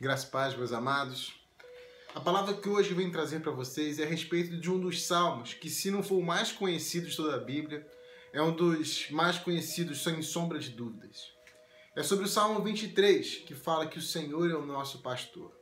Graças 0.00 0.26
a 0.26 0.30
paz, 0.30 0.56
meus 0.56 0.72
amados. 0.72 1.32
A 2.16 2.20
palavra 2.20 2.52
que 2.52 2.68
hoje 2.68 2.92
venho 2.92 3.12
trazer 3.12 3.40
para 3.40 3.52
vocês 3.52 4.00
é 4.00 4.02
a 4.02 4.08
respeito 4.08 4.56
de 4.58 4.68
um 4.68 4.80
dos 4.80 5.06
salmos 5.06 5.54
que, 5.54 5.70
se 5.70 5.88
não 5.88 6.02
for 6.02 6.16
o 6.16 6.22
mais 6.22 6.50
conhecido 6.50 7.08
de 7.08 7.16
toda 7.16 7.36
a 7.36 7.38
Bíblia, 7.38 7.86
é 8.32 8.42
um 8.42 8.54
dos 8.54 9.08
mais 9.10 9.38
conhecidos 9.38 10.02
sem 10.02 10.20
sombra 10.20 10.58
de 10.58 10.70
dúvidas. 10.70 11.32
É 11.94 12.02
sobre 12.02 12.24
o 12.24 12.28
Salmo 12.28 12.60
23, 12.60 13.36
que 13.46 13.54
fala 13.54 13.86
que 13.86 13.98
o 13.98 14.02
Senhor 14.02 14.50
é 14.50 14.56
o 14.56 14.66
nosso 14.66 14.98
pastor. 14.98 15.52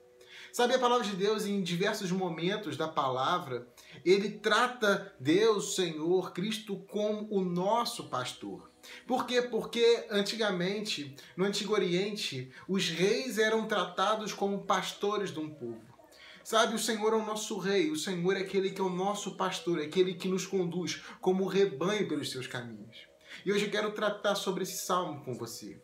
Sabe, 0.50 0.74
a 0.74 0.78
palavra 0.78 1.06
de 1.06 1.14
Deus, 1.14 1.44
em 1.44 1.62
diversos 1.62 2.10
momentos 2.10 2.74
da 2.74 2.88
palavra, 2.88 3.68
ele 4.02 4.30
trata 4.30 5.14
Deus, 5.20 5.74
Senhor, 5.74 6.32
Cristo, 6.32 6.76
como 6.90 7.28
o 7.30 7.44
nosso 7.44 8.08
pastor. 8.08 8.71
Por 9.06 9.26
quê? 9.26 9.42
Porque 9.42 10.06
antigamente, 10.10 11.14
no 11.36 11.44
Antigo 11.44 11.74
Oriente, 11.74 12.52
os 12.68 12.88
reis 12.88 13.38
eram 13.38 13.66
tratados 13.66 14.32
como 14.32 14.64
pastores 14.64 15.32
de 15.32 15.38
um 15.38 15.50
povo. 15.50 15.92
Sabe, 16.44 16.74
o 16.74 16.78
Senhor 16.78 17.12
é 17.12 17.16
o 17.16 17.24
nosso 17.24 17.56
rei, 17.56 17.90
o 17.90 17.96
Senhor 17.96 18.36
é 18.36 18.40
aquele 18.40 18.70
que 18.70 18.80
é 18.80 18.84
o 18.84 18.90
nosso 18.90 19.36
pastor, 19.36 19.80
é 19.80 19.84
aquele 19.84 20.14
que 20.14 20.26
nos 20.26 20.44
conduz 20.44 21.00
como 21.20 21.46
rebanho 21.46 22.08
pelos 22.08 22.30
seus 22.30 22.48
caminhos. 22.48 23.06
E 23.46 23.52
hoje 23.52 23.66
eu 23.66 23.70
quero 23.70 23.92
tratar 23.92 24.34
sobre 24.34 24.64
esse 24.64 24.84
salmo 24.84 25.24
com 25.24 25.34
você. 25.34 25.80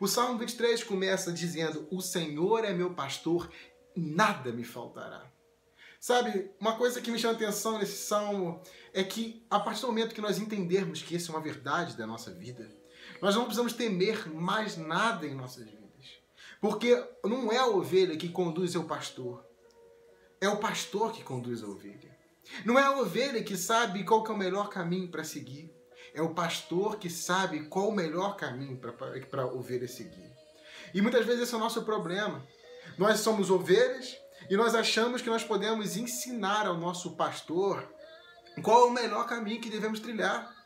O 0.00 0.08
Salmo 0.08 0.38
23 0.38 0.82
começa 0.82 1.30
dizendo: 1.30 1.86
O 1.90 2.00
Senhor 2.00 2.64
é 2.64 2.72
meu 2.72 2.94
pastor, 2.94 3.50
nada 3.94 4.50
me 4.50 4.64
faltará. 4.64 5.30
Sabe, 6.00 6.50
uma 6.60 6.76
coisa 6.76 7.00
que 7.00 7.10
me 7.10 7.18
chama 7.18 7.34
atenção 7.34 7.78
nesse 7.78 8.06
salmo 8.06 8.62
é 8.92 9.02
que 9.02 9.44
a 9.50 9.58
partir 9.58 9.80
do 9.80 9.88
momento 9.88 10.14
que 10.14 10.20
nós 10.20 10.38
entendermos 10.38 11.02
que 11.02 11.16
isso 11.16 11.32
é 11.32 11.34
uma 11.34 11.42
verdade 11.42 11.96
da 11.96 12.06
nossa 12.06 12.30
vida, 12.30 12.70
nós 13.20 13.34
não 13.34 13.44
precisamos 13.44 13.72
temer 13.72 14.28
mais 14.32 14.76
nada 14.76 15.26
em 15.26 15.34
nossas 15.34 15.64
vidas. 15.64 15.78
Porque 16.60 17.04
não 17.24 17.52
é 17.52 17.58
a 17.58 17.66
ovelha 17.66 18.16
que 18.16 18.28
conduz 18.28 18.76
o 18.76 18.84
pastor, 18.84 19.44
é 20.40 20.48
o 20.48 20.58
pastor 20.58 21.12
que 21.12 21.24
conduz 21.24 21.62
a 21.62 21.66
ovelha. 21.66 22.16
Não 22.64 22.78
é 22.78 22.82
a 22.82 22.98
ovelha 22.98 23.42
que 23.42 23.56
sabe 23.56 24.04
qual 24.04 24.22
que 24.22 24.30
é 24.30 24.34
o 24.34 24.38
melhor 24.38 24.68
caminho 24.68 25.08
para 25.08 25.24
seguir, 25.24 25.72
é 26.14 26.22
o 26.22 26.32
pastor 26.32 26.96
que 26.96 27.10
sabe 27.10 27.64
qual 27.64 27.88
o 27.88 27.94
melhor 27.94 28.36
caminho 28.36 28.78
para 28.78 29.42
a 29.42 29.46
ovelha 29.46 29.88
seguir. 29.88 30.32
E 30.94 31.02
muitas 31.02 31.26
vezes 31.26 31.42
esse 31.42 31.54
é 31.54 31.56
o 31.56 31.60
nosso 31.60 31.82
problema. 31.82 32.46
Nós 32.96 33.20
somos 33.20 33.50
ovelhas 33.50 34.16
e 34.50 34.56
nós 34.56 34.74
achamos 34.74 35.20
que 35.20 35.28
nós 35.28 35.44
podemos 35.44 35.96
ensinar 35.96 36.66
ao 36.66 36.76
nosso 36.76 37.16
pastor 37.16 37.86
qual 38.62 38.88
o 38.88 38.92
melhor 38.92 39.26
caminho 39.26 39.60
que 39.60 39.70
devemos 39.70 40.00
trilhar. 40.00 40.56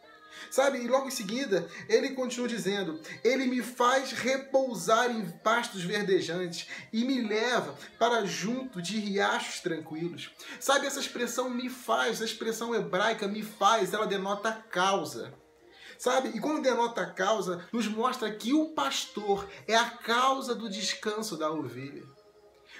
Sabe? 0.50 0.78
E 0.78 0.88
logo 0.88 1.08
em 1.08 1.10
seguida, 1.10 1.68
ele 1.88 2.10
continua 2.10 2.48
dizendo: 2.48 3.00
Ele 3.22 3.46
me 3.46 3.62
faz 3.62 4.12
repousar 4.12 5.10
em 5.10 5.30
pastos 5.38 5.82
verdejantes 5.82 6.68
e 6.92 7.04
me 7.04 7.20
leva 7.20 7.76
para 7.98 8.24
junto 8.24 8.80
de 8.80 8.98
riachos 8.98 9.60
tranquilos. 9.60 10.30
Sabe, 10.58 10.86
essa 10.86 11.00
expressão 11.00 11.50
me 11.50 11.68
faz, 11.68 12.16
essa 12.16 12.24
expressão 12.24 12.74
hebraica 12.74 13.28
me 13.28 13.42
faz, 13.42 13.92
ela 13.92 14.06
denota 14.06 14.52
causa. 14.52 15.34
Sabe? 15.98 16.30
E 16.34 16.40
quando 16.40 16.62
denota 16.62 17.06
causa, 17.06 17.66
nos 17.70 17.86
mostra 17.86 18.30
que 18.32 18.52
o 18.52 18.70
pastor 18.70 19.48
é 19.68 19.76
a 19.76 19.88
causa 19.88 20.54
do 20.54 20.68
descanso 20.68 21.36
da 21.36 21.50
ovelha. 21.50 22.02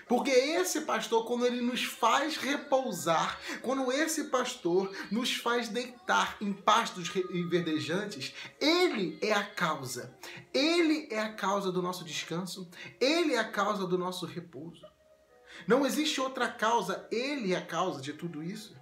Porque 0.09 0.31
esse 0.31 0.83
pastor, 0.83 1.25
quando 1.27 1.47
ele 1.47 1.61
nos 1.61 1.85
faz 1.85 2.37
repousar, 2.37 3.41
quando 3.63 3.91
esse 3.93 4.25
pastor 4.25 4.91
nos 5.11 5.35
faz 5.35 5.69
deitar 5.69 6.37
em 6.41 6.53
pastos 6.53 7.09
verdejantes, 7.09 8.35
ele 8.61 9.19
é 9.23 9.33
a 9.33 9.45
causa. 9.45 10.15
Ele 10.53 11.09
é 11.11 11.19
a 11.19 11.33
causa 11.33 11.71
do 11.71 11.81
nosso 11.81 12.05
descanso, 12.05 12.69
ele 13.01 13.35
é 13.35 13.39
a 13.39 13.49
causa 13.49 13.87
do 13.87 13.97
nosso 13.97 14.27
repouso. 14.27 14.87
Não 15.67 15.87
existe 15.87 16.21
outra 16.21 16.49
causa, 16.49 17.07
ele 17.11 17.53
é 17.53 17.57
a 17.57 17.65
causa 17.65 18.01
de 18.01 18.13
tudo 18.13 18.43
isso. 18.43 18.75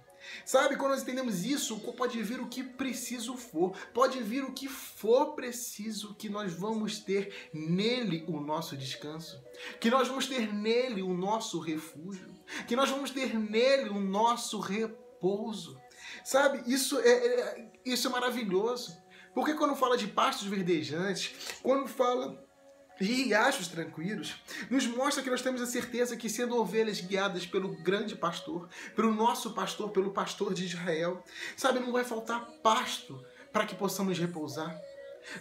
Sabe, 0.45 0.75
quando 0.75 0.91
nós 0.91 1.01
entendemos 1.01 1.43
isso, 1.43 1.79
pode 1.79 2.21
vir 2.21 2.39
o 2.39 2.47
que 2.47 2.63
preciso 2.63 3.35
for, 3.35 3.75
pode 3.93 4.21
vir 4.21 4.43
o 4.43 4.53
que 4.53 4.67
for 4.67 5.33
preciso, 5.33 6.15
que 6.15 6.29
nós 6.29 6.53
vamos 6.53 6.99
ter 6.99 7.49
nele 7.53 8.23
o 8.27 8.39
nosso 8.39 8.77
descanso, 8.77 9.43
que 9.79 9.89
nós 9.89 10.07
vamos 10.07 10.27
ter 10.27 10.53
nele 10.53 11.01
o 11.01 11.13
nosso 11.13 11.59
refúgio, 11.59 12.29
que 12.67 12.75
nós 12.75 12.89
vamos 12.89 13.11
ter 13.11 13.37
nele 13.37 13.89
o 13.89 13.99
nosso 13.99 14.59
repouso. 14.59 15.79
Sabe, 16.23 16.63
isso 16.71 16.99
é, 16.99 17.09
é 17.09 17.71
isso 17.85 18.07
é 18.07 18.11
maravilhoso. 18.11 19.01
Porque 19.33 19.53
quando 19.53 19.75
fala 19.75 19.97
de 19.97 20.07
pastos 20.07 20.47
verdejantes, 20.47 21.33
quando 21.63 21.87
fala 21.87 22.43
riachos 23.01 23.67
tranquilos, 23.67 24.35
nos 24.69 24.85
mostra 24.85 25.23
que 25.23 25.29
nós 25.29 25.41
temos 25.41 25.61
a 25.61 25.65
certeza 25.65 26.15
que, 26.15 26.29
sendo 26.29 26.57
ovelhas 26.57 27.01
guiadas 27.01 27.45
pelo 27.45 27.69
grande 27.69 28.15
pastor, 28.15 28.69
pelo 28.95 29.13
nosso 29.13 29.53
pastor, 29.53 29.89
pelo 29.89 30.11
pastor 30.11 30.53
de 30.53 30.65
Israel, 30.65 31.23
sabe, 31.57 31.79
não 31.79 31.91
vai 31.91 32.03
faltar 32.03 32.45
pasto 32.63 33.23
para 33.51 33.65
que 33.65 33.75
possamos 33.75 34.17
repousar, 34.17 34.79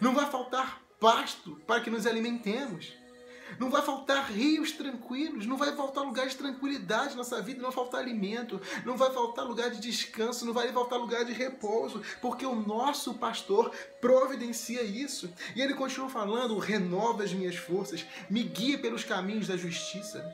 não 0.00 0.15
vai 0.15 0.31
faltar 0.31 0.82
pasto 0.98 1.60
para 1.66 1.81
que 1.81 1.91
nos 1.91 2.06
alimentemos. 2.06 2.93
Não 3.59 3.71
vai 3.71 3.83
faltar 3.83 4.31
rios 4.31 4.72
tranquilos, 4.72 5.47
não 5.47 5.56
vai 5.56 5.75
faltar 5.75 6.05
lugar 6.05 6.27
de 6.28 6.37
tranquilidade 6.37 7.11
na 7.11 7.16
nossa 7.16 7.41
vida, 7.43 7.61
não 7.61 7.71
vai 7.71 7.75
faltar 7.75 8.00
alimento, 8.00 8.61
não 8.84 8.97
vai 8.97 9.12
faltar 9.12 9.44
lugar 9.44 9.71
de 9.71 9.81
descanso, 9.81 10.47
não 10.47 10.53
vai 10.53 10.72
faltar 10.72 10.99
lugar 10.99 11.25
de 11.25 11.33
repouso, 11.33 12.03
porque 12.21 12.47
o 12.47 12.55
nosso 12.55 13.15
pastor 13.15 13.71
providencia 14.00 14.83
isso. 14.83 15.33
E 15.55 15.60
ele 15.60 15.75
continua 15.75 16.09
falando: 16.09 16.59
renova 16.59 17.25
as 17.25 17.33
minhas 17.33 17.56
forças, 17.56 18.05
me 18.28 18.43
guia 18.43 18.78
pelos 18.78 19.05
caminhos 19.05 19.49
da 19.49 19.56
justiça. 19.56 20.25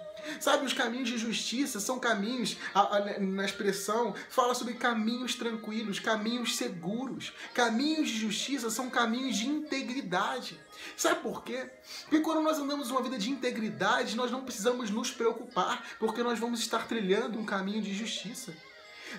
Sabe, 0.41 0.67
os 0.67 0.73
caminhos 0.73 1.09
de 1.09 1.19
justiça 1.19 1.81
são 1.81 1.99
caminhos, 1.99 2.57
a, 2.75 2.97
a, 2.97 3.21
na 3.21 3.45
expressão, 3.45 4.15
fala 4.29 4.55
sobre 4.55 4.75
caminhos 4.75 5.35
tranquilos, 5.35 5.99
caminhos 5.99 6.57
seguros. 6.57 7.33
Caminhos 7.55 8.09
de 8.09 8.19
justiça 8.19 8.71
são 8.71 8.91
caminhos 8.91 9.37
de 9.37 9.49
integridade. 9.49 10.59
Sabe 10.97 11.21
por 11.21 11.43
quê? 11.43 11.71
Porque 12.03 12.21
quando 12.21 12.43
nós 12.43 12.59
andamos 12.59 12.91
uma 12.91 13.03
vida 13.03 13.19
de 13.19 13.31
integridade, 13.31 14.17
nós 14.17 14.31
não 14.31 14.45
precisamos 14.45 14.91
nos 14.91 15.11
preocupar, 15.11 15.85
porque 15.99 16.23
nós 16.23 16.39
vamos 16.39 16.61
estar 16.61 16.87
trilhando 16.87 17.39
um 17.39 17.45
caminho 17.45 17.83
de 17.83 17.95
justiça. 17.95 18.55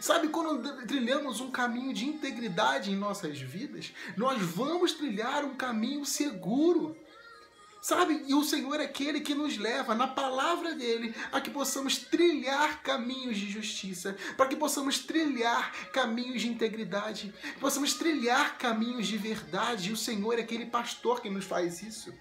Sabe, 0.02 0.28
quando 0.28 0.86
trilhamos 0.86 1.40
um 1.40 1.50
caminho 1.50 1.94
de 1.94 2.06
integridade 2.06 2.92
em 2.92 2.96
nossas 2.96 3.40
vidas, 3.40 3.94
nós 4.16 4.42
vamos 4.42 4.94
trilhar 4.94 5.46
um 5.46 5.56
caminho 5.56 6.06
seguro. 6.06 6.98
Sabe? 7.82 8.24
E 8.28 8.34
o 8.34 8.44
Senhor 8.44 8.80
é 8.80 8.86
aquele 8.86 9.22
que 9.22 9.36
nos 9.36 9.58
leva 9.58 9.96
na 9.96 10.08
palavra 10.08 10.74
dele 10.74 11.14
a 11.32 11.40
que 11.40 11.50
possamos 11.50 11.98
trilhar 11.98 12.82
caminhos 12.82 13.38
de 13.38 13.50
justiça, 13.50 14.16
para 14.36 14.48
que 14.48 14.56
possamos 14.56 15.00
trilhar 15.00 15.90
caminhos 15.92 16.42
de 16.42 16.50
integridade, 16.50 17.34
que 17.54 17.60
possamos 17.60 17.94
trilhar 17.94 18.58
caminhos 18.58 19.08
de 19.08 19.18
verdade. 19.18 19.90
E 19.90 19.94
o 19.94 19.98
Senhor 19.98 20.40
é 20.40 20.42
aquele 20.42 20.66
pastor 20.66 21.22
que 21.22 21.30
nos 21.30 21.46
faz 21.46 21.82
isso. 21.82 22.14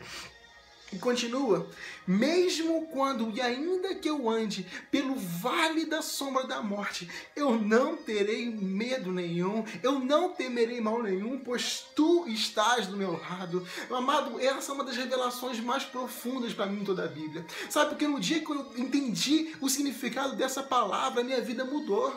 E 0.92 0.98
continua, 0.98 1.68
mesmo 2.06 2.86
quando 2.86 3.28
e 3.34 3.40
ainda 3.40 3.92
que 3.96 4.08
eu 4.08 4.30
ande 4.30 4.64
pelo 4.88 5.16
vale 5.16 5.84
da 5.84 6.00
sombra 6.00 6.44
da 6.46 6.62
morte, 6.62 7.10
eu 7.34 7.58
não 7.58 7.96
terei 7.96 8.46
medo 8.48 9.10
nenhum, 9.10 9.64
eu 9.82 9.98
não 9.98 10.28
temerei 10.28 10.80
mal 10.80 11.02
nenhum, 11.02 11.40
pois 11.40 11.84
tu 11.96 12.28
estás 12.28 12.86
do 12.86 12.96
meu 12.96 13.18
lado. 13.18 13.66
Amado, 13.90 14.38
essa 14.40 14.70
é 14.70 14.74
uma 14.74 14.84
das 14.84 14.96
revelações 14.96 15.58
mais 15.58 15.82
profundas 15.82 16.54
para 16.54 16.66
mim 16.66 16.82
em 16.82 16.84
toda 16.84 17.04
a 17.04 17.08
Bíblia. 17.08 17.44
Sabe, 17.68 17.90
porque 17.90 18.06
no 18.06 18.20
dia 18.20 18.40
que 18.40 18.50
eu 18.50 18.72
entendi 18.76 19.56
o 19.60 19.68
significado 19.68 20.36
dessa 20.36 20.62
palavra, 20.62 21.24
minha 21.24 21.40
vida 21.40 21.64
mudou. 21.64 22.14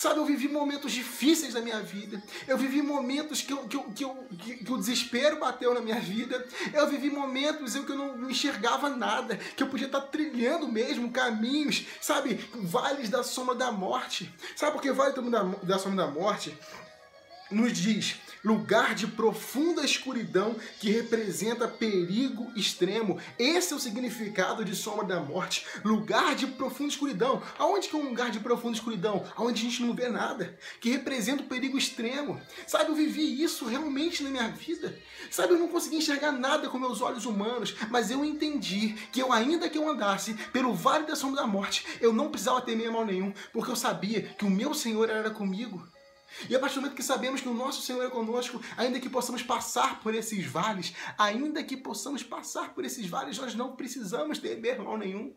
Sabe, 0.00 0.18
eu 0.18 0.24
vivi 0.24 0.48
momentos 0.48 0.92
difíceis 0.92 1.52
na 1.52 1.60
minha 1.60 1.78
vida. 1.82 2.22
Eu 2.48 2.56
vivi 2.56 2.80
momentos 2.80 3.42
que, 3.42 3.52
eu, 3.52 3.58
que, 3.68 3.76
eu, 3.76 3.82
que, 3.82 4.02
eu, 4.02 4.26
que, 4.38 4.72
o 4.72 4.78
desespero 4.78 5.38
bateu 5.38 5.74
na 5.74 5.82
minha 5.82 6.00
vida. 6.00 6.42
Eu 6.72 6.86
vivi 6.86 7.10
momentos 7.10 7.76
em 7.76 7.84
que 7.84 7.92
eu 7.92 8.16
não 8.16 8.30
enxergava 8.30 8.88
nada, 8.88 9.36
que 9.36 9.62
eu 9.62 9.66
podia 9.66 9.84
estar 9.84 10.00
trilhando 10.00 10.66
mesmo 10.66 11.10
caminhos, 11.10 11.84
sabe, 12.00 12.40
vales 12.54 13.10
da 13.10 13.22
sombra 13.22 13.54
da 13.54 13.70
morte. 13.70 14.34
Sabe 14.56 14.72
por 14.72 14.80
que 14.80 14.90
vale 14.90 15.12
da, 15.12 15.42
da 15.42 15.78
sombra 15.78 16.06
da 16.06 16.10
morte? 16.10 16.56
Nos 17.50 17.72
diz 17.72 18.16
lugar 18.44 18.94
de 18.94 19.06
profunda 19.06 19.84
escuridão 19.84 20.56
que 20.78 20.90
representa 20.90 21.68
perigo 21.68 22.50
extremo. 22.56 23.18
Esse 23.38 23.72
é 23.72 23.76
o 23.76 23.80
significado 23.80 24.64
de 24.64 24.74
sombra 24.74 25.04
da 25.04 25.20
morte. 25.20 25.66
Lugar 25.84 26.34
de 26.34 26.46
profunda 26.46 26.90
escuridão. 26.90 27.42
Aonde 27.58 27.88
que 27.88 27.96
é 27.96 27.98
um 27.98 28.08
lugar 28.08 28.30
de 28.30 28.40
profunda 28.40 28.76
escuridão? 28.76 29.24
Aonde 29.36 29.60
a 29.60 29.64
gente 29.70 29.82
não 29.82 29.94
vê 29.94 30.08
nada, 30.08 30.58
que 30.80 30.90
representa 30.90 31.42
o 31.42 31.46
perigo 31.46 31.76
extremo. 31.76 32.40
Sabe, 32.66 32.90
eu 32.90 32.94
vivi 32.94 33.42
isso 33.42 33.66
realmente 33.66 34.22
na 34.22 34.30
minha 34.30 34.48
vida. 34.48 34.96
Sabe, 35.30 35.52
eu 35.52 35.58
não 35.58 35.68
consegui 35.68 35.96
enxergar 35.96 36.32
nada 36.32 36.68
com 36.68 36.78
meus 36.78 37.00
olhos 37.00 37.26
humanos, 37.26 37.74
mas 37.90 38.10
eu 38.10 38.24
entendi 38.24 38.94
que 39.12 39.20
eu 39.20 39.32
ainda 39.32 39.68
que 39.68 39.78
eu 39.78 39.88
andasse 39.88 40.34
pelo 40.52 40.74
vale 40.74 41.06
da 41.06 41.14
sombra 41.14 41.42
da 41.42 41.46
morte, 41.46 41.84
eu 42.00 42.12
não 42.12 42.30
precisava 42.30 42.60
temer 42.60 42.90
mal 42.90 43.04
nenhum, 43.04 43.32
porque 43.52 43.70
eu 43.70 43.76
sabia 43.76 44.22
que 44.22 44.44
o 44.44 44.50
meu 44.50 44.74
Senhor 44.74 45.08
era 45.08 45.30
comigo. 45.30 45.86
E 46.48 46.54
a 46.54 46.58
partir 46.58 46.76
do 46.76 46.82
momento 46.82 46.96
que 46.96 47.02
sabemos 47.02 47.40
que 47.40 47.48
o 47.48 47.54
nosso 47.54 47.82
Senhor 47.82 48.04
é 48.04 48.10
conosco, 48.10 48.60
ainda 48.76 49.00
que 49.00 49.08
possamos 49.08 49.42
passar 49.42 50.00
por 50.00 50.14
esses 50.14 50.44
vales, 50.46 50.94
ainda 51.18 51.62
que 51.62 51.76
possamos 51.76 52.22
passar 52.22 52.74
por 52.74 52.84
esses 52.84 53.06
vales, 53.06 53.38
nós 53.38 53.54
não 53.54 53.76
precisamos 53.76 54.38
temer 54.38 54.80
mal 54.80 54.96
nenhum. 54.96 55.34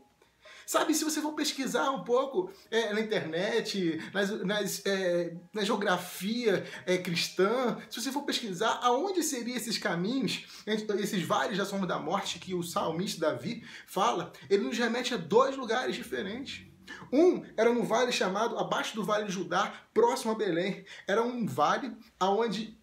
Sabe, 0.66 0.94
se 0.94 1.04
você 1.04 1.22
for 1.22 1.34
pesquisar 1.34 1.92
um 1.92 2.04
pouco 2.04 2.50
é, 2.72 2.94
na 2.94 3.01
internet, 3.01 4.01
nas, 4.13 4.30
nas, 4.45 4.86
é, 4.86 5.36
na 5.54 5.63
geografia 5.63 6.66
é, 6.86 6.98
cristã, 6.98 7.78
se 7.90 8.01
você 8.01 8.12
for 8.12 8.24
pesquisar 8.24 8.80
aonde 8.81 9.22
seriam 9.24 9.57
esses 9.57 9.78
caminhos, 9.78 10.45
esses 10.66 11.22
vales 11.24 11.57
da 11.57 11.66
sombra 11.66 11.88
da 11.88 12.00
morte 12.00 12.40
que 12.40 12.54
o 12.54 12.63
salmista 12.63 13.30
Davi 13.30 13.63
fala, 13.86 14.31
ele 14.50 14.63
nos 14.63 14.78
remete 14.78 15.13
a 15.13 15.18
dois 15.18 15.57
lugares 15.57 15.95
diferentes. 15.95 16.66
Um 17.12 17.44
era 17.56 17.71
no 17.74 17.83
vale 17.83 18.12
chamado, 18.12 18.57
abaixo 18.57 18.95
do 18.95 19.03
vale 19.03 19.25
de 19.25 19.31
Judá, 19.31 19.74
próximo 19.94 20.31
a 20.31 20.35
Belém. 20.35 20.85
Era 21.07 21.24
um 21.24 21.45
vale 21.45 21.95
aonde 22.19 22.77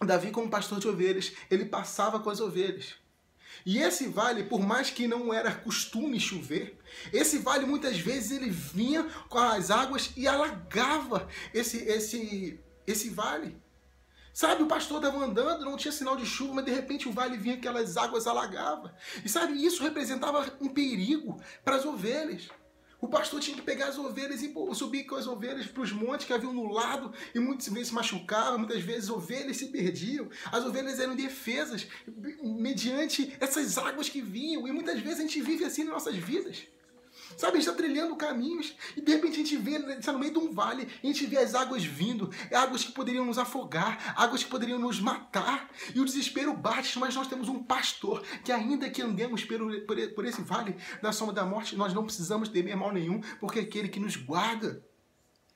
Davi, 0.00 0.30
como 0.30 0.50
pastor 0.50 0.80
de 0.80 0.88
ovelhas, 0.88 1.32
ele 1.50 1.64
passava 1.64 2.20
com 2.20 2.30
as 2.30 2.40
ovelhas. 2.40 2.94
E 3.64 3.78
esse 3.78 4.08
vale, 4.08 4.44
por 4.44 4.60
mais 4.60 4.90
que 4.90 5.06
não 5.06 5.32
era 5.32 5.52
costume 5.52 6.18
chover, 6.20 6.78
esse 7.12 7.38
vale 7.38 7.64
muitas 7.64 7.98
vezes 7.98 8.32
ele 8.32 8.50
vinha 8.50 9.04
com 9.28 9.38
as 9.38 9.70
águas 9.70 10.12
e 10.16 10.26
alagava 10.26 11.28
esse 11.52 11.78
esse 11.78 12.60
esse 12.86 13.08
vale. 13.08 13.56
Sabe, 14.34 14.64
o 14.64 14.66
pastor 14.66 14.96
estava 14.96 15.24
andando, 15.24 15.64
não 15.64 15.76
tinha 15.76 15.92
sinal 15.92 16.16
de 16.16 16.26
chuva, 16.26 16.54
mas 16.54 16.64
de 16.64 16.72
repente 16.72 17.08
o 17.08 17.12
vale 17.12 17.36
vinha, 17.36 17.54
aquelas 17.54 17.96
águas 17.96 18.26
alagava. 18.26 18.92
E 19.24 19.28
sabe, 19.28 19.64
isso 19.64 19.82
representava 19.82 20.52
um 20.60 20.68
perigo 20.68 21.40
para 21.64 21.76
as 21.76 21.84
ovelhas. 21.84 22.48
O 23.04 23.08
pastor 23.08 23.38
tinha 23.38 23.54
que 23.54 23.62
pegar 23.62 23.88
as 23.88 23.98
ovelhas 23.98 24.40
e 24.42 24.50
subir 24.72 25.04
com 25.04 25.14
as 25.14 25.26
ovelhas 25.26 25.66
para 25.66 25.82
os 25.82 25.92
montes 25.92 26.26
que 26.26 26.32
haviam 26.32 26.54
no 26.54 26.72
lado 26.72 27.12
e 27.34 27.38
muitas 27.38 27.68
vezes 27.68 27.88
se 27.88 27.94
machucavam, 27.94 28.60
muitas 28.60 28.80
vezes 28.82 29.10
ovelhas 29.10 29.58
se 29.58 29.66
perdiam. 29.66 30.26
As 30.50 30.64
ovelhas 30.64 30.98
eram 30.98 31.14
defesas 31.14 31.86
mediante 32.42 33.36
essas 33.38 33.76
águas 33.76 34.08
que 34.08 34.22
vinham 34.22 34.66
e 34.66 34.72
muitas 34.72 34.98
vezes 35.00 35.18
a 35.18 35.22
gente 35.22 35.42
vive 35.42 35.66
assim 35.66 35.84
nas 35.84 35.92
nossas 35.92 36.16
vidas. 36.16 36.62
Sabe, 37.36 37.58
a 37.58 37.60
gente 37.60 37.68
está 37.68 37.72
trilhando 37.72 38.16
caminhos 38.16 38.74
e 38.96 39.00
de 39.00 39.12
repente 39.12 39.34
a 39.34 39.36
gente 39.36 39.56
vê, 39.56 39.76
está 39.98 40.12
no 40.12 40.18
meio 40.18 40.32
de 40.32 40.38
um 40.38 40.52
vale, 40.52 40.88
a 41.02 41.06
gente 41.06 41.26
vê 41.26 41.38
as 41.38 41.54
águas 41.54 41.84
vindo, 41.84 42.30
águas 42.52 42.84
que 42.84 42.92
poderiam 42.92 43.24
nos 43.24 43.38
afogar, 43.38 44.14
águas 44.16 44.44
que 44.44 44.50
poderiam 44.50 44.78
nos 44.78 45.00
matar, 45.00 45.70
e 45.94 46.00
o 46.00 46.04
desespero 46.04 46.54
bate, 46.54 46.98
mas 46.98 47.14
nós 47.14 47.26
temos 47.26 47.48
um 47.48 47.62
pastor 47.62 48.22
que, 48.44 48.52
ainda 48.52 48.88
que 48.88 49.02
andemos 49.02 49.44
por, 49.44 49.58
por 50.14 50.24
esse 50.24 50.42
vale 50.42 50.76
da 51.02 51.12
sombra 51.12 51.34
da 51.34 51.44
morte, 51.44 51.76
nós 51.76 51.92
não 51.92 52.04
precisamos 52.04 52.48
temer 52.48 52.76
mal 52.76 52.92
nenhum, 52.92 53.20
porque 53.40 53.58
é 53.58 53.62
aquele 53.62 53.88
que 53.88 54.00
nos 54.00 54.16
guarda. 54.16 54.82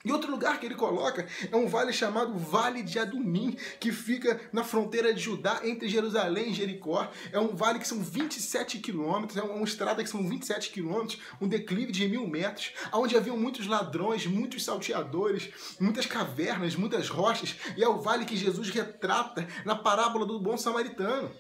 E 0.09 0.13
outro 0.13 0.31
lugar 0.31 0.59
que 0.59 0.65
ele 0.65 0.75
coloca 0.75 1.27
é 1.53 1.55
um 1.55 1.69
vale 1.69 1.93
chamado 1.93 2.33
Vale 2.33 2.83
de 2.83 2.99
Adumim, 2.99 3.55
que 3.79 3.93
fica 3.93 4.41
na 4.51 4.65
fronteira 4.65 5.13
de 5.13 5.21
Judá, 5.21 5.61
entre 5.63 5.87
Jerusalém 5.87 6.51
e 6.51 6.55
Jericó. 6.55 7.11
É 7.31 7.39
um 7.39 7.55
vale 7.55 7.79
que 7.79 7.87
são 7.87 8.03
27 8.03 8.79
quilômetros, 8.79 9.37
é 9.37 9.43
uma 9.43 9.63
estrada 9.63 10.03
que 10.03 10.09
são 10.09 10.27
27 10.27 10.71
quilômetros, 10.71 11.21
um 11.39 11.47
declive 11.47 11.93
de 11.93 12.09
mil 12.09 12.27
metros, 12.27 12.73
onde 12.91 13.19
haviam 13.19 13.37
muitos 13.37 13.67
ladrões, 13.67 14.27
muitos 14.27 14.65
salteadores, 14.65 15.51
muitas 15.79 16.07
cavernas, 16.07 16.75
muitas 16.75 17.11
rochas, 17.11 17.55
e 17.77 17.85
é 17.85 17.89
o 17.89 18.01
vale 18.01 18.25
que 18.25 18.35
Jesus 18.35 18.71
retrata 18.71 19.47
na 19.67 19.77
parábola 19.77 20.25
do 20.25 20.41
bom 20.41 20.57
samaritano. 20.57 21.31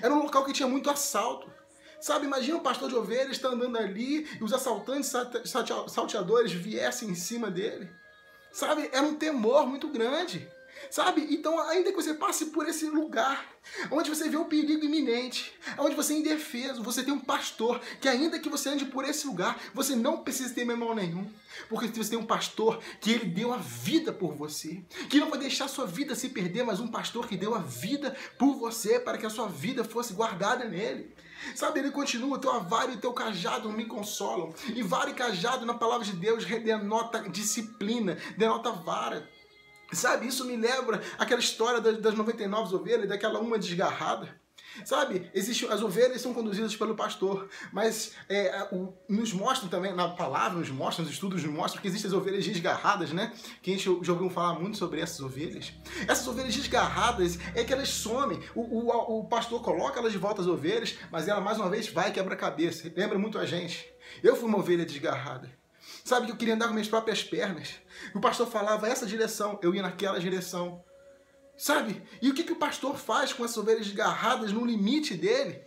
Era 0.00 0.14
um 0.14 0.22
local 0.22 0.46
que 0.46 0.54
tinha 0.54 0.66
muito 0.66 0.88
assalto. 0.88 1.46
Sabe, 2.00 2.26
imagina 2.26 2.56
um 2.56 2.62
pastor 2.62 2.88
de 2.88 2.94
ovelhas 2.94 3.32
está 3.32 3.48
andando 3.48 3.76
ali 3.76 4.26
e 4.40 4.44
os 4.44 4.52
assaltantes, 4.52 5.12
salteadores 5.88 6.52
viessem 6.52 7.10
em 7.10 7.14
cima 7.14 7.50
dele. 7.50 7.90
Sabe, 8.52 8.88
era 8.92 9.02
um 9.02 9.16
temor 9.16 9.66
muito 9.66 9.88
grande. 9.88 10.48
Sabe? 10.90 11.26
Então, 11.30 11.58
ainda 11.58 11.90
que 11.90 11.96
você 11.96 12.14
passe 12.14 12.46
por 12.46 12.68
esse 12.68 12.86
lugar, 12.86 13.44
onde 13.90 14.08
você 14.08 14.28
vê 14.28 14.36
o 14.36 14.44
perigo 14.44 14.84
iminente, 14.84 15.52
onde 15.76 15.96
você 15.96 16.14
é 16.14 16.18
indefeso, 16.18 16.82
você 16.84 17.02
tem 17.02 17.12
um 17.12 17.18
pastor, 17.18 17.80
que 18.00 18.08
ainda 18.08 18.38
que 18.38 18.48
você 18.48 18.68
ande 18.68 18.84
por 18.84 19.04
esse 19.04 19.26
lugar, 19.26 19.60
você 19.74 19.96
não 19.96 20.18
precisa 20.18 20.54
ter 20.54 20.64
mal 20.64 20.94
nenhum. 20.94 21.28
Porque 21.68 21.88
você 21.88 22.10
tem 22.10 22.18
um 22.18 22.24
pastor 22.24 22.80
que 23.00 23.10
ele 23.10 23.26
deu 23.26 23.52
a 23.52 23.56
vida 23.56 24.12
por 24.12 24.34
você, 24.34 24.80
que 25.10 25.18
não 25.18 25.30
vai 25.30 25.40
deixar 25.40 25.66
sua 25.66 25.84
vida 25.84 26.14
se 26.14 26.28
perder, 26.28 26.62
mas 26.62 26.78
um 26.78 26.88
pastor 26.88 27.26
que 27.26 27.36
deu 27.36 27.56
a 27.56 27.58
vida 27.58 28.16
por 28.38 28.54
você, 28.54 29.00
para 29.00 29.18
que 29.18 29.26
a 29.26 29.30
sua 29.30 29.48
vida 29.48 29.82
fosse 29.82 30.12
guardada 30.12 30.64
nele. 30.64 31.12
Sabe, 31.54 31.80
ele 31.80 31.90
continua, 31.90 32.38
teu 32.38 32.52
avário 32.52 32.94
e 32.94 32.98
teu 32.98 33.12
cajado 33.12 33.70
me 33.70 33.84
consolam. 33.84 34.52
E 34.74 34.82
vara 34.82 35.10
e 35.10 35.14
cajado 35.14 35.64
na 35.64 35.74
palavra 35.74 36.04
de 36.04 36.12
Deus 36.12 36.44
denota 36.44 37.28
disciplina, 37.28 38.16
denota 38.36 38.70
vara. 38.70 39.28
Sabe, 39.92 40.26
isso 40.26 40.44
me 40.44 40.56
lembra 40.56 41.02
aquela 41.18 41.40
história 41.40 41.80
das 41.80 42.14
99 42.14 42.74
ovelhas, 42.74 43.08
daquela 43.08 43.40
uma 43.40 43.58
desgarrada. 43.58 44.38
Sabe, 44.84 45.28
existe, 45.34 45.66
as 45.66 45.82
ovelhas 45.82 46.20
são 46.20 46.32
conduzidas 46.32 46.76
pelo 46.76 46.94
pastor, 46.94 47.48
mas 47.72 48.12
é, 48.28 48.68
o, 48.70 48.92
nos 49.08 49.32
mostram 49.32 49.68
também, 49.68 49.94
na 49.94 50.08
palavra, 50.10 50.58
nos 50.58 50.70
mostram, 50.70 51.04
nos 51.04 51.14
estudos 51.14 51.42
nos 51.42 51.52
mostram 51.52 51.82
que 51.82 51.88
existem 51.88 52.08
as 52.08 52.16
ovelhas 52.16 52.44
desgarradas, 52.44 53.12
né? 53.12 53.32
Que 53.62 53.72
a 53.72 53.74
gente 53.74 53.84
já 54.04 54.12
ouviu 54.12 54.30
falar 54.30 54.58
muito 54.58 54.78
sobre 54.78 55.00
essas 55.00 55.20
ovelhas. 55.20 55.72
Essas 56.06 56.26
ovelhas 56.28 56.54
desgarradas 56.54 57.38
é 57.54 57.64
que 57.64 57.72
elas 57.72 57.88
somem, 57.88 58.40
o, 58.54 58.60
o, 58.60 59.20
o 59.20 59.24
pastor 59.24 59.62
coloca 59.62 59.98
elas 59.98 60.12
de 60.12 60.18
volta 60.18 60.42
às 60.42 60.46
ovelhas, 60.46 60.96
mas 61.10 61.26
ela 61.26 61.40
mais 61.40 61.58
uma 61.58 61.68
vez 61.68 61.88
vai 61.88 62.10
e 62.10 62.12
quebra 62.12 62.34
a 62.34 62.36
cabeça. 62.36 62.90
Lembra 62.96 63.18
muito 63.18 63.38
a 63.38 63.44
gente. 63.44 63.88
Eu 64.22 64.36
fui 64.36 64.48
uma 64.48 64.58
ovelha 64.58 64.86
desgarrada. 64.86 65.50
Sabe 66.04 66.26
que 66.26 66.32
eu 66.32 66.36
queria 66.36 66.54
andar 66.54 66.68
com 66.68 66.74
minhas 66.74 66.88
próprias 66.88 67.22
pernas. 67.22 67.74
O 68.14 68.20
pastor 68.20 68.46
falava 68.46 68.88
essa 68.88 69.06
direção, 69.06 69.58
eu 69.62 69.74
ia 69.74 69.82
naquela 69.82 70.18
direção. 70.18 70.82
Sabe? 71.58 72.00
E 72.22 72.30
o 72.30 72.34
que, 72.34 72.44
que 72.44 72.52
o 72.52 72.56
pastor 72.56 72.96
faz 72.96 73.32
com 73.32 73.44
essas 73.44 73.56
ovelhas 73.56 73.86
desgarradas 73.86 74.52
no 74.52 74.64
limite 74.64 75.14
dele? 75.14 75.60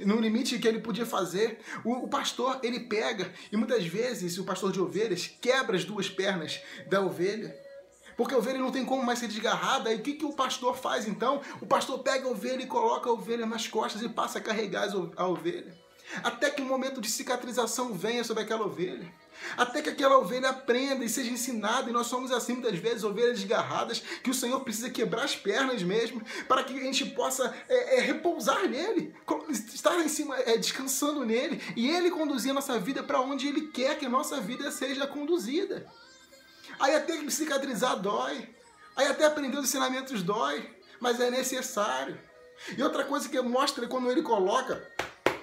No 0.00 0.20
limite 0.20 0.58
que 0.58 0.66
ele 0.66 0.80
podia 0.80 1.06
fazer? 1.06 1.60
O, 1.84 1.92
o 1.92 2.08
pastor, 2.08 2.58
ele 2.64 2.80
pega, 2.80 3.32
e 3.52 3.56
muitas 3.56 3.86
vezes 3.86 4.38
o 4.38 4.44
pastor 4.44 4.72
de 4.72 4.80
ovelhas 4.80 5.30
quebra 5.40 5.76
as 5.76 5.84
duas 5.84 6.08
pernas 6.08 6.60
da 6.88 7.00
ovelha. 7.00 7.56
Porque 8.16 8.34
a 8.34 8.38
ovelha 8.38 8.58
não 8.58 8.72
tem 8.72 8.84
como 8.84 9.04
mais 9.04 9.20
ser 9.20 9.28
desgarrada. 9.28 9.92
E 9.92 9.96
o 9.96 10.02
que, 10.02 10.14
que 10.14 10.24
o 10.24 10.32
pastor 10.32 10.76
faz 10.76 11.06
então? 11.06 11.40
O 11.60 11.66
pastor 11.66 12.00
pega 12.00 12.26
a 12.26 12.30
ovelha 12.30 12.62
e 12.62 12.66
coloca 12.66 13.08
a 13.08 13.12
ovelha 13.12 13.46
nas 13.46 13.68
costas 13.68 14.02
e 14.02 14.08
passa 14.08 14.38
a 14.38 14.42
carregar 14.42 14.88
a 15.16 15.28
ovelha. 15.28 15.72
Até 16.24 16.50
que 16.50 16.62
o 16.62 16.64
momento 16.64 17.00
de 17.00 17.08
cicatrização 17.08 17.92
venha 17.92 18.24
sobre 18.24 18.42
aquela 18.42 18.66
ovelha. 18.66 19.12
Até 19.56 19.82
que 19.82 19.88
aquela 19.88 20.18
ovelha 20.18 20.50
aprenda 20.50 21.04
e 21.04 21.08
seja 21.08 21.30
ensinada, 21.30 21.88
e 21.88 21.92
nós 21.92 22.06
somos 22.06 22.30
assim 22.32 22.54
muitas 22.54 22.78
vezes, 22.78 23.04
ovelhas 23.04 23.38
desgarradas, 23.38 24.00
que 24.22 24.30
o 24.30 24.34
Senhor 24.34 24.60
precisa 24.60 24.90
quebrar 24.90 25.24
as 25.24 25.36
pernas 25.36 25.82
mesmo, 25.82 26.22
para 26.48 26.64
que 26.64 26.78
a 26.78 26.82
gente 26.82 27.06
possa 27.06 27.54
é, 27.68 27.98
é, 27.98 28.00
repousar 28.00 28.68
nele, 28.68 29.14
estar 29.72 29.98
em 30.00 30.08
cima, 30.08 30.36
é, 30.40 30.56
descansando 30.56 31.24
nele, 31.24 31.62
e 31.76 31.88
ele 31.88 32.10
conduzir 32.10 32.50
a 32.50 32.54
nossa 32.54 32.78
vida 32.78 33.02
para 33.02 33.20
onde 33.20 33.48
ele 33.48 33.68
quer 33.68 33.98
que 33.98 34.06
a 34.06 34.10
nossa 34.10 34.40
vida 34.40 34.70
seja 34.70 35.06
conduzida. 35.06 35.86
Aí 36.78 36.94
até 36.94 37.16
que 37.16 37.30
cicatrizar 37.30 37.96
dói, 37.96 38.48
aí 38.94 39.06
até 39.06 39.24
aprender 39.24 39.56
os 39.56 39.64
ensinamentos 39.64 40.22
dói, 40.22 40.68
mas 41.00 41.20
é 41.20 41.30
necessário. 41.30 42.18
E 42.76 42.82
outra 42.82 43.04
coisa 43.04 43.28
que 43.28 43.40
mostra 43.40 43.86
quando 43.86 44.10
ele 44.10 44.22
coloca 44.22 44.90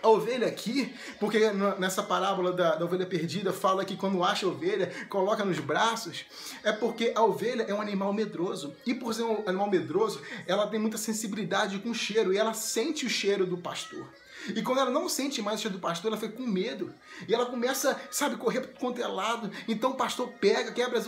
a 0.03 0.09
ovelha 0.09 0.45
aqui, 0.45 0.93
porque 1.17 1.39
nessa 1.79 2.03
parábola 2.03 2.51
da, 2.51 2.75
da, 2.75 2.83
ovelha 2.83 3.05
perdida 3.05 3.53
fala 3.53 3.85
que 3.85 3.95
quando 3.95 4.21
acha 4.21 4.45
a 4.45 4.49
ovelha, 4.49 4.91
coloca 5.07 5.45
nos 5.45 5.59
braços, 5.59 6.25
é 6.61 6.73
porque 6.73 7.13
a 7.15 7.23
ovelha 7.23 7.63
é 7.63 7.73
um 7.73 7.81
animal 7.81 8.11
medroso. 8.13 8.75
E 8.85 8.93
por 8.93 9.13
ser 9.13 9.23
um 9.23 9.43
animal 9.47 9.69
medroso, 9.69 10.21
ela 10.45 10.67
tem 10.67 10.79
muita 10.79 10.97
sensibilidade 10.97 11.79
com 11.79 11.91
o 11.91 11.95
cheiro 11.95 12.33
e 12.33 12.37
ela 12.37 12.53
sente 12.53 13.05
o 13.05 13.09
cheiro 13.09 13.45
do 13.45 13.57
pastor. 13.57 14.05
E 14.49 14.61
quando 14.61 14.79
ela 14.79 14.89
não 14.89 15.07
sente 15.07 15.41
mais 15.41 15.59
o 15.59 15.61
cheiro 15.61 15.77
do 15.77 15.81
pastor, 15.81 16.11
ela 16.11 16.19
fica 16.19 16.33
com 16.33 16.43
medo. 16.43 16.93
E 17.27 17.33
ela 17.33 17.45
começa, 17.45 17.99
sabe, 18.11 18.35
correr 18.35 18.59
para 18.59 18.77
quanto 18.77 19.01
é 19.01 19.07
lado. 19.07 19.49
Então 19.69 19.91
o 19.91 19.95
pastor 19.95 20.27
pega, 20.33 20.71
quebra 20.73 20.99
as, 20.99 21.05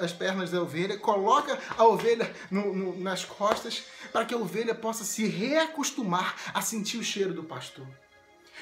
as 0.00 0.12
pernas 0.12 0.52
da 0.52 0.62
ovelha, 0.62 0.96
coloca 0.96 1.58
a 1.76 1.84
ovelha 1.84 2.32
no, 2.48 2.72
no, 2.72 3.00
nas 3.00 3.24
costas, 3.24 3.82
para 4.12 4.24
que 4.24 4.34
a 4.34 4.38
ovelha 4.38 4.74
possa 4.74 5.02
se 5.02 5.26
reacostumar 5.26 6.36
a 6.54 6.62
sentir 6.62 6.98
o 6.98 7.02
cheiro 7.02 7.34
do 7.34 7.42
pastor. 7.42 7.86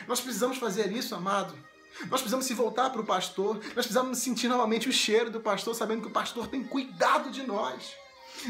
Nós 0.07 0.21
precisamos 0.21 0.59
fazer 0.59 0.93
isso, 0.93 1.15
amado. 1.15 1.55
Nós 2.03 2.21
precisamos 2.21 2.47
se 2.47 2.55
voltar 2.55 2.91
para 2.91 3.01
o 3.01 3.05
pastor, 3.05 3.57
nós 3.57 3.87
precisamos 3.87 4.19
sentir 4.19 4.47
novamente 4.47 4.89
o 4.89 4.93
cheiro 4.93 5.31
do 5.31 5.41
pastor, 5.41 5.75
sabendo 5.75 6.03
que 6.03 6.09
o 6.09 6.13
pastor 6.13 6.47
tem 6.47 6.63
cuidado 6.63 7.31
de 7.31 7.43
nós. 7.45 7.93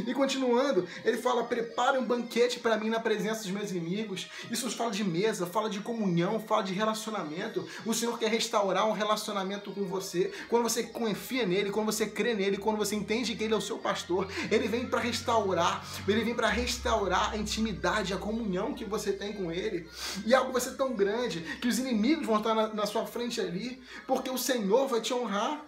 E 0.07 0.14
continuando, 0.14 0.87
ele 1.04 1.16
fala: 1.16 1.45
prepare 1.45 1.99
um 1.99 2.04
banquete 2.04 2.61
para 2.61 2.76
mim 2.76 2.90
na 2.90 3.00
presença 3.00 3.42
dos 3.42 3.50
meus 3.50 3.71
inimigos. 3.71 4.28
Isso 4.50 4.71
fala 4.71 4.90
de 4.90 5.04
mesa, 5.04 5.47
fala 5.47 5.71
de 5.71 5.80
comunhão, 5.80 6.40
fala 6.40 6.62
de 6.62 6.73
relacionamento. 6.73 7.66
O 7.85 7.95
Senhor 7.95 8.18
quer 8.18 8.30
restaurar 8.30 8.87
um 8.87 8.92
relacionamento 8.92 9.71
com 9.73 9.85
você. 9.85 10.33
Quando 10.49 10.64
você 10.64 10.83
confia 10.83 11.47
nele, 11.47 11.71
quando 11.71 11.87
você 11.87 12.07
crê 12.07 12.35
nele, 12.35 12.59
quando 12.59 12.76
você 12.76 12.95
entende 12.95 13.35
que 13.35 13.45
ele 13.45 13.54
é 13.54 13.57
o 13.57 13.61
seu 13.61 13.78
pastor, 13.78 14.28
ele 14.50 14.68
vem 14.68 14.87
para 14.87 15.00
restaurar, 15.00 15.85
ele 16.07 16.25
vem 16.25 16.35
para 16.35 16.49
restaurar 16.49 17.33
a 17.33 17.37
intimidade, 17.37 18.12
a 18.12 18.18
comunhão 18.18 18.75
que 18.75 18.85
você 18.85 19.12
tem 19.12 19.33
com 19.33 19.50
ele. 19.50 19.88
E 20.26 20.35
algo 20.35 20.52
vai 20.52 20.61
ser 20.61 20.76
tão 20.76 20.95
grande 20.95 21.40
que 21.61 21.68
os 21.68 21.78
inimigos 21.78 22.26
vão 22.26 22.38
estar 22.38 22.54
na, 22.54 22.68
na 22.75 22.87
sua 22.87 23.07
frente 23.07 23.40
ali, 23.40 23.83
porque 24.07 24.30
o 24.30 24.38
Senhor 24.38 24.87
vai 24.87 25.00
te 25.00 25.14
honrar. 25.14 25.64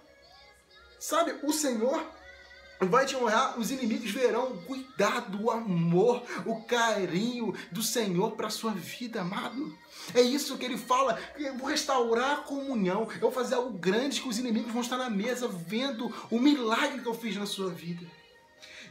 Sabe, 0.99 1.35
o 1.43 1.53
Senhor 1.53 2.05
vai 2.89 3.05
te 3.05 3.15
honrar, 3.15 3.59
os 3.59 3.71
inimigos 3.71 4.11
verão 4.11 4.53
o 4.53 4.63
cuidado, 4.63 5.43
o 5.43 5.51
amor, 5.51 6.23
o 6.47 6.63
carinho 6.63 7.55
do 7.71 7.83
Senhor 7.83 8.33
para 8.33 8.49
sua 8.49 8.73
vida, 8.73 9.21
amado. 9.21 9.77
É 10.15 10.21
isso 10.21 10.57
que 10.57 10.65
ele 10.65 10.79
fala. 10.79 11.19
Eu 11.37 11.57
vou 11.59 11.69
restaurar 11.69 12.33
a 12.33 12.43
comunhão. 12.43 13.09
Eu 13.15 13.21
vou 13.21 13.33
fazer 13.33 13.57
algo 13.57 13.77
grande 13.79 14.21
que 14.21 14.29
os 14.29 14.39
inimigos 14.39 14.73
vão 14.73 14.83
estar 14.83 14.97
na 14.97 15.11
mesa 15.11 15.47
vendo 15.47 16.13
o 16.31 16.39
milagre 16.39 17.01
que 17.01 17.07
eu 17.07 17.15
fiz 17.15 17.37
na 17.37 17.47
sua 17.47 17.71
vida. 17.71 18.07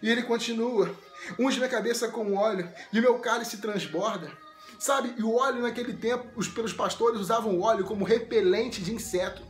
E 0.01 0.09
ele 0.09 0.23
continua: 0.23 0.95
unge 1.39 1.57
minha 1.57 1.69
cabeça 1.69 2.07
com 2.09 2.35
óleo 2.35 2.71
e 2.93 3.01
meu 3.01 3.19
cálice 3.19 3.57
transborda. 3.57 4.31
Sabe, 4.77 5.13
e 5.17 5.23
o 5.23 5.35
óleo 5.35 5.61
naquele 5.61 5.93
tempo, 5.93 6.25
os, 6.37 6.47
pelos 6.47 6.71
pastores 6.71 7.19
usavam 7.19 7.59
óleo 7.59 7.83
como 7.83 8.05
repelente 8.05 8.81
de 8.81 8.93
inseto. 8.93 9.48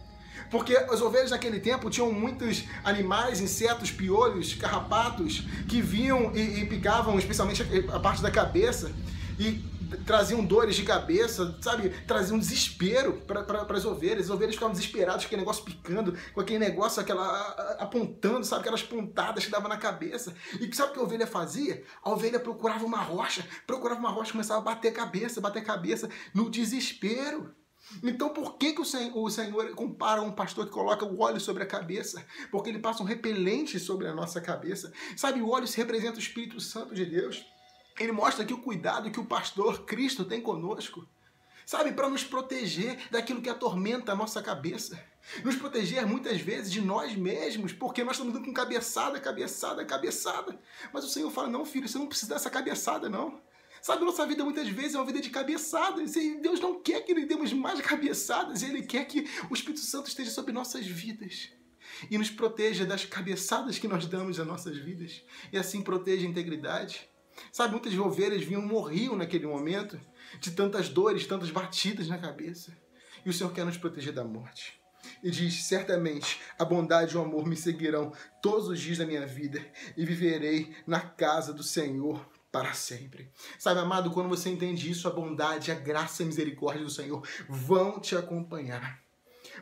Porque 0.50 0.76
as 0.76 1.02
ovelhas 1.02 1.32
naquele 1.32 1.60
tempo 1.60 1.90
tinham 1.90 2.12
muitos 2.12 2.64
animais, 2.84 3.40
insetos, 3.40 3.92
piolhos, 3.92 4.54
carrapatos 4.56 5.44
que 5.68 5.82
vinham 5.82 6.36
e, 6.36 6.62
e 6.62 6.66
picavam 6.66 7.18
especialmente 7.18 7.64
a 7.92 8.00
parte 8.00 8.22
da 8.22 8.32
cabeça 8.32 8.92
e 9.40 9.64
traziam 10.06 10.44
dores 10.44 10.76
de 10.76 10.84
cabeça, 10.84 11.58
sabe? 11.62 11.90
Traziam 12.06 12.38
desespero 12.38 13.14
para 13.14 13.78
as 13.78 13.86
ovelhas. 13.86 14.26
As 14.26 14.30
ovelhas 14.30 14.56
ficavam 14.56 14.74
desesperadas 14.74 15.24
com 15.24 15.28
aquele 15.28 15.42
negócio 15.42 15.64
picando, 15.64 16.18
com 16.34 16.42
aquele 16.42 16.60
negócio 16.60 17.02
aquela, 17.02 17.76
apontando, 17.80 18.46
sabe? 18.46 18.62
Aquelas 18.62 18.84
pontadas 18.84 19.46
que 19.46 19.52
dava 19.52 19.68
na 19.68 19.78
cabeça. 19.78 20.34
E 20.60 20.74
sabe 20.76 20.92
o 20.92 20.94
que 20.94 21.00
a 21.00 21.04
ovelha 21.04 21.28
fazia? 21.28 21.84
A 22.04 22.12
ovelha 22.12 22.40
procurava 22.40 22.86
uma 22.86 23.02
rocha, 23.02 23.46
procurava 23.66 24.00
uma 24.00 24.12
rocha, 24.12 24.32
começava 24.32 24.60
a 24.60 24.64
bater 24.64 24.92
cabeça, 24.92 25.42
bater 25.42 25.64
cabeça 25.64 26.10
no 26.34 26.50
desespero. 26.50 27.54
Então 28.04 28.30
por 28.30 28.58
que, 28.58 28.74
que 28.74 28.82
o, 28.82 28.86
Senhor, 28.86 29.18
o 29.18 29.30
Senhor 29.30 29.74
compara 29.76 30.22
um 30.22 30.32
pastor 30.32 30.66
que 30.66 30.72
coloca 30.72 31.06
o 31.06 31.20
óleo 31.20 31.40
sobre 31.40 31.64
a 31.64 31.68
cabeça? 31.68 32.26
Porque 32.52 32.70
ele 32.70 32.80
passa 32.80 33.04
um 33.04 33.06
repelente 33.06 33.80
sobre 33.80 34.08
a 34.08 34.14
nossa 34.14 34.40
cabeça. 34.40 34.92
Sabe, 35.16 35.42
o 35.42 35.50
óleo 35.50 35.68
se 35.68 35.78
representa 35.78 36.18
o 36.18 36.20
Espírito 36.20 36.60
Santo 36.60 36.94
de 36.94 37.06
Deus. 37.06 37.46
Ele 38.00 38.12
mostra 38.12 38.44
aqui 38.44 38.54
o 38.54 38.62
cuidado 38.62 39.12
que 39.12 39.20
o 39.20 39.26
pastor 39.26 39.86
Cristo 39.86 40.24
tem 40.24 40.42
conosco. 40.42 41.08
Sabe, 41.66 41.92
para 41.92 42.10
nos 42.10 42.24
proteger 42.24 42.98
daquilo 43.12 43.42
que 43.44 43.50
atormenta 43.50 44.12
a 44.12 44.16
nossa 44.16 44.42
cabeça. 44.42 45.00
Nos 45.44 45.56
proteger 45.56 46.04
muitas 46.06 46.42
vezes 46.42 46.72
de 46.72 46.82
nós 46.82 47.16
mesmos, 47.16 47.72
porque 47.72 48.04
nós 48.04 48.14
estamos 48.14 48.34
dando 48.34 48.46
com 48.46 48.54
cabeçada, 48.54 49.20
cabeçada, 49.20 49.86
cabeçada. 49.86 50.60
Mas 50.92 51.04
o 51.04 51.10
Senhor 51.10 51.30
fala: 51.30 51.48
não, 51.48 51.66
filho, 51.66 51.88
você 51.88 52.00
não 52.00 52.08
precisa 52.08 52.34
dessa 52.34 52.50
cabeçada, 52.50 53.08
não. 53.08 53.40
Sabe, 53.82 54.04
nossa 54.04 54.26
vida 54.26 54.44
muitas 54.44 54.68
vezes 54.68 54.96
é 54.96 54.98
uma 54.98 55.06
vida 55.06 55.22
de 55.22 55.30
cabeçadas. 55.30 56.16
E 56.16 56.40
Deus 56.42 56.60
não 56.60 56.82
quer 56.82 57.02
que 57.02 57.14
lhe 57.14 57.26
demos 57.26 57.54
mais 57.54 57.80
cabeçadas. 57.82 58.64
Ele 58.64 58.84
quer 58.84 59.06
que 59.06 59.28
o 59.50 59.54
Espírito 59.54 59.82
Santo 59.82 60.08
esteja 60.08 60.32
sobre 60.32 60.52
nossas 60.52 60.86
vidas. 60.86 61.50
E 62.10 62.18
nos 62.18 62.30
proteja 62.30 62.86
das 62.86 63.06
cabeçadas 63.06 63.80
que 63.80 63.88
nós 63.88 64.06
damos 64.06 64.40
às 64.40 64.48
nossas 64.48 64.78
vidas. 64.78 65.24
E 65.52 65.58
assim 65.58 65.82
proteja 65.82 66.26
a 66.26 66.30
integridade. 66.30 67.10
Sabe, 67.52 67.72
muitas 67.72 67.98
ovelhas 67.98 68.44
vinham 68.44 68.62
morriam 68.62 69.16
naquele 69.16 69.48
momento 69.48 70.00
de 70.40 70.52
tantas 70.52 70.90
dores, 70.90 71.26
tantas 71.26 71.50
batidas 71.50 72.08
na 72.08 72.18
cabeça. 72.18 72.78
E 73.26 73.30
o 73.30 73.34
Senhor 73.34 73.52
quer 73.54 73.66
nos 73.66 73.78
proteger 73.78 74.14
da 74.14 74.24
morte. 74.24 74.80
E 75.24 75.32
diz: 75.32 75.64
Certamente 75.64 76.40
a 76.58 76.66
bondade 76.66 77.16
e 77.16 77.18
o 77.18 77.22
amor 77.22 77.48
me 77.48 77.56
seguirão 77.56 78.12
todos 78.42 78.68
os 78.68 78.80
dias 78.80 78.98
da 78.98 79.06
minha 79.06 79.26
vida 79.26 79.66
e 79.96 80.06
viverei 80.06 80.76
na 80.86 81.00
casa 81.00 81.54
do 81.54 81.64
Senhor 81.64 82.30
para 82.52 82.74
sempre. 82.74 83.32
Sabe, 83.58 83.80
amado, 83.80 84.12
quando 84.12 84.30
você 84.30 84.50
entende 84.50 84.90
isso, 84.90 85.08
a 85.08 85.12
bondade, 85.12 85.72
a 85.72 85.76
graça 85.76 86.22
e 86.22 86.26
a 86.26 86.28
misericórdia 86.28 86.84
do 86.84 86.90
Senhor 86.90 87.28
vão 87.48 88.00
te 88.00 88.16
acompanhar. 88.16 89.09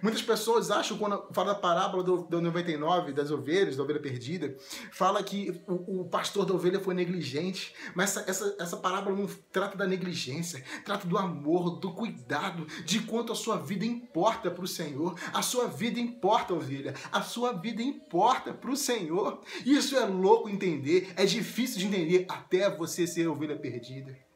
Muitas 0.01 0.21
pessoas 0.21 0.69
acham, 0.71 0.97
quando 0.97 1.27
fala 1.33 1.53
da 1.53 1.59
parábola 1.59 2.03
do, 2.03 2.23
do 2.23 2.41
99, 2.41 3.13
das 3.13 3.31
ovelhas, 3.31 3.75
da 3.75 3.83
ovelha 3.83 3.99
perdida, 3.99 4.55
fala 4.91 5.23
que 5.23 5.61
o, 5.67 6.01
o 6.01 6.05
pastor 6.05 6.45
da 6.45 6.53
ovelha 6.53 6.79
foi 6.79 6.93
negligente. 6.93 7.73
Mas 7.95 8.15
essa, 8.17 8.29
essa, 8.29 8.55
essa 8.59 8.77
parábola 8.77 9.15
não 9.15 9.27
trata 9.51 9.77
da 9.77 9.85
negligência, 9.87 10.63
trata 10.85 11.07
do 11.07 11.17
amor, 11.17 11.79
do 11.79 11.93
cuidado, 11.93 12.65
de 12.85 13.01
quanto 13.01 13.31
a 13.31 13.35
sua 13.35 13.57
vida 13.57 13.85
importa 13.85 14.51
para 14.51 14.63
o 14.63 14.67
Senhor. 14.67 15.15
A 15.33 15.41
sua 15.41 15.67
vida 15.67 15.99
importa, 15.99 16.53
ovelha. 16.53 16.93
A 17.11 17.21
sua 17.21 17.53
vida 17.53 17.81
importa 17.81 18.53
para 18.53 18.71
o 18.71 18.77
Senhor. 18.77 19.41
Isso 19.65 19.95
é 19.95 20.05
louco 20.05 20.49
entender, 20.49 21.13
é 21.15 21.25
difícil 21.25 21.79
de 21.79 21.87
entender 21.87 22.25
até 22.29 22.69
você 22.69 23.05
ser 23.07 23.27
ovelha 23.27 23.57
perdida. 23.57 24.26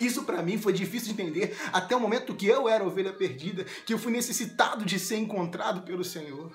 Isso 0.00 0.24
para 0.24 0.42
mim 0.42 0.58
foi 0.58 0.72
difícil 0.72 1.14
de 1.14 1.22
entender 1.22 1.56
até 1.72 1.96
o 1.96 2.00
momento 2.00 2.34
que 2.34 2.46
eu 2.46 2.68
era 2.68 2.84
ovelha 2.84 3.12
perdida, 3.12 3.64
que 3.84 3.94
eu 3.94 3.98
fui 3.98 4.12
necessitado 4.12 4.84
de 4.84 4.98
ser 4.98 5.16
encontrado 5.16 5.82
pelo 5.82 6.04
Senhor. 6.04 6.52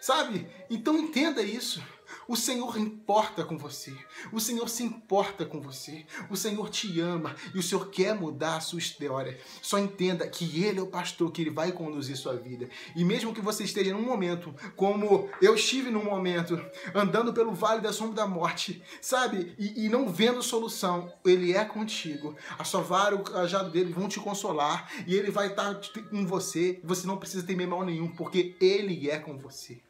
Sabe? 0.00 0.46
Então 0.68 0.98
entenda 0.98 1.42
isso. 1.42 1.82
O 2.28 2.36
Senhor 2.36 2.78
importa 2.78 3.44
com 3.44 3.58
você. 3.58 3.94
O 4.32 4.40
Senhor 4.40 4.68
se 4.68 4.82
importa 4.82 5.44
com 5.44 5.60
você. 5.60 6.06
O 6.30 6.36
Senhor 6.36 6.68
te 6.70 7.00
ama 7.00 7.34
e 7.54 7.58
o 7.58 7.62
Senhor 7.62 7.88
quer 7.90 8.14
mudar 8.14 8.56
a 8.56 8.60
sua 8.60 8.78
história. 8.78 9.38
Só 9.60 9.78
entenda 9.78 10.26
que 10.28 10.64
Ele 10.64 10.78
é 10.78 10.82
o 10.82 10.86
pastor 10.86 11.30
que 11.30 11.42
Ele 11.42 11.50
vai 11.50 11.72
conduzir 11.72 12.16
sua 12.16 12.34
vida. 12.34 12.68
E 12.94 13.04
mesmo 13.04 13.34
que 13.34 13.40
você 13.40 13.64
esteja 13.64 13.92
num 13.92 14.02
momento, 14.02 14.54
como 14.76 15.28
eu 15.40 15.54
estive 15.54 15.90
num 15.90 16.04
momento, 16.04 16.60
andando 16.94 17.32
pelo 17.32 17.52
vale 17.52 17.80
da 17.80 17.92
sombra 17.92 18.16
da 18.16 18.26
morte, 18.26 18.82
sabe? 19.00 19.54
E, 19.58 19.86
e 19.86 19.88
não 19.88 20.08
vendo 20.08 20.42
solução, 20.42 21.12
Ele 21.24 21.52
é 21.52 21.64
contigo. 21.64 22.36
A 22.58 22.64
sua 22.64 22.82
vara, 22.82 23.14
o 23.14 23.22
cajado 23.22 23.70
dele 23.70 23.92
vão 23.92 24.08
te 24.08 24.20
consolar 24.20 24.90
e 25.06 25.14
Ele 25.14 25.30
vai 25.30 25.48
estar 25.48 25.80
com 26.10 26.26
você. 26.26 26.80
Você 26.84 27.06
não 27.06 27.16
precisa 27.16 27.46
temer 27.46 27.66
mal 27.66 27.84
nenhum, 27.84 28.08
porque 28.08 28.56
Ele 28.60 29.10
é 29.10 29.18
com 29.18 29.38
você. 29.38 29.80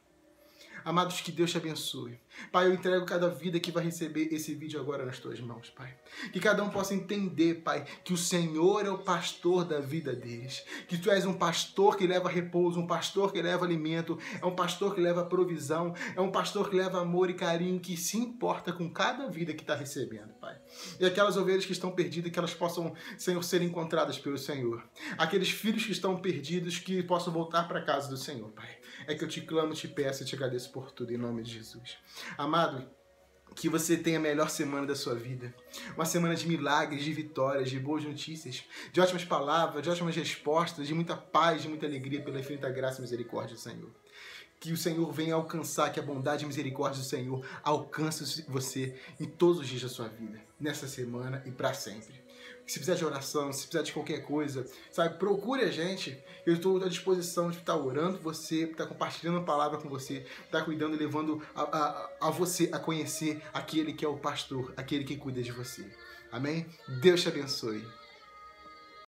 Amados, 0.84 1.20
que 1.20 1.30
Deus 1.30 1.50
te 1.50 1.56
abençoe. 1.56 2.18
Pai, 2.50 2.66
eu 2.66 2.74
entrego 2.74 3.04
cada 3.06 3.28
vida 3.28 3.60
que 3.60 3.70
vai 3.70 3.84
receber 3.84 4.32
esse 4.32 4.54
vídeo 4.54 4.80
agora 4.80 5.04
nas 5.04 5.18
tuas 5.18 5.38
mãos, 5.40 5.70
Pai. 5.70 5.94
Que 6.32 6.40
cada 6.40 6.62
um 6.62 6.70
possa 6.70 6.94
entender, 6.94 7.62
Pai, 7.62 7.84
que 8.04 8.12
o 8.12 8.16
Senhor 8.16 8.84
é 8.84 8.90
o 8.90 8.98
pastor 8.98 9.64
da 9.64 9.80
vida 9.80 10.14
deles. 10.14 10.64
Que 10.88 10.98
tu 10.98 11.10
és 11.10 11.24
um 11.24 11.34
pastor 11.34 11.96
que 11.96 12.06
leva 12.06 12.28
repouso, 12.28 12.80
um 12.80 12.86
pastor 12.86 13.32
que 13.32 13.40
leva 13.40 13.64
alimento, 13.64 14.18
é 14.40 14.46
um 14.46 14.54
pastor 14.54 14.94
que 14.94 15.00
leva 15.00 15.24
provisão, 15.24 15.94
é 16.16 16.20
um 16.20 16.30
pastor 16.30 16.68
que 16.68 16.76
leva 16.76 17.00
amor 17.00 17.30
e 17.30 17.34
carinho, 17.34 17.78
que 17.78 17.96
se 17.96 18.16
importa 18.16 18.72
com 18.72 18.90
cada 18.90 19.28
vida 19.28 19.52
que 19.52 19.62
está 19.62 19.74
recebendo, 19.74 20.32
Pai. 20.40 20.56
E 20.98 21.04
aquelas 21.04 21.36
ovelhas 21.36 21.64
que 21.64 21.72
estão 21.72 21.92
perdidas, 21.92 22.32
que 22.32 22.38
elas 22.38 22.54
possam, 22.54 22.94
Senhor, 23.16 23.42
ser 23.44 23.62
encontradas 23.62 24.18
pelo 24.18 24.38
Senhor. 24.38 24.82
Aqueles 25.16 25.50
filhos 25.50 25.84
que 25.84 25.92
estão 25.92 26.16
perdidos, 26.16 26.78
que 26.78 27.02
possam 27.02 27.32
voltar 27.32 27.68
para 27.68 27.78
a 27.78 27.84
casa 27.84 28.08
do 28.08 28.16
Senhor, 28.16 28.50
Pai 28.50 28.81
é 29.06 29.14
que 29.14 29.24
eu 29.24 29.28
te 29.28 29.40
clamo, 29.40 29.74
te 29.74 29.88
peço 29.88 30.22
e 30.22 30.26
te 30.26 30.34
agradeço 30.34 30.70
por 30.70 30.90
tudo, 30.90 31.12
em 31.12 31.16
nome 31.16 31.42
de 31.42 31.52
Jesus. 31.52 31.98
Amado, 32.36 32.88
que 33.54 33.68
você 33.68 33.96
tenha 33.96 34.18
a 34.18 34.20
melhor 34.20 34.48
semana 34.48 34.86
da 34.86 34.94
sua 34.94 35.14
vida. 35.14 35.54
Uma 35.94 36.04
semana 36.04 36.34
de 36.34 36.46
milagres, 36.46 37.04
de 37.04 37.12
vitórias, 37.12 37.70
de 37.70 37.78
boas 37.78 38.04
notícias, 38.04 38.64
de 38.92 39.00
ótimas 39.00 39.24
palavras, 39.24 39.82
de 39.82 39.90
ótimas 39.90 40.16
respostas, 40.16 40.86
de 40.86 40.94
muita 40.94 41.16
paz, 41.16 41.62
de 41.62 41.68
muita 41.68 41.86
alegria 41.86 42.22
pela 42.22 42.40
infinita 42.40 42.70
graça 42.70 42.98
e 42.98 43.02
misericórdia 43.02 43.54
do 43.54 43.60
Senhor. 43.60 43.90
Que 44.58 44.72
o 44.72 44.76
Senhor 44.76 45.10
venha 45.12 45.34
alcançar, 45.34 45.90
que 45.90 45.98
a 45.98 46.02
bondade 46.02 46.44
e 46.44 46.46
misericórdia 46.46 47.02
do 47.02 47.06
Senhor 47.06 47.44
alcance 47.62 48.44
você 48.48 48.96
em 49.18 49.26
todos 49.26 49.60
os 49.60 49.68
dias 49.68 49.82
da 49.82 49.88
sua 49.88 50.08
vida, 50.08 50.40
nessa 50.58 50.86
semana 50.86 51.42
e 51.44 51.50
para 51.50 51.74
sempre 51.74 52.21
se 52.72 52.78
precisar 52.78 52.96
de 52.96 53.04
oração, 53.04 53.52
se 53.52 53.66
precisar 53.66 53.82
de 53.82 53.92
qualquer 53.92 54.22
coisa, 54.22 54.66
sabe, 54.90 55.18
procure 55.18 55.62
a 55.62 55.70
gente. 55.70 56.18
Eu 56.46 56.54
estou 56.54 56.82
à 56.82 56.88
disposição 56.88 57.50
de 57.50 57.58
estar 57.58 57.76
orando 57.76 58.18
você, 58.18 58.62
estar 58.62 58.86
compartilhando 58.86 59.38
a 59.38 59.42
palavra 59.42 59.78
com 59.78 59.90
você, 59.90 60.24
estar 60.46 60.64
cuidando 60.64 60.94
e 60.94 60.98
levando 60.98 61.42
a, 61.54 61.62
a, 61.62 62.28
a 62.28 62.30
você 62.30 62.70
a 62.72 62.78
conhecer 62.78 63.42
aquele 63.52 63.92
que 63.92 64.06
é 64.06 64.08
o 64.08 64.16
pastor, 64.16 64.72
aquele 64.74 65.04
que 65.04 65.18
cuida 65.18 65.42
de 65.42 65.52
você. 65.52 65.84
Amém? 66.30 66.66
Deus 67.02 67.20
te 67.20 67.28
abençoe. 67.28 67.86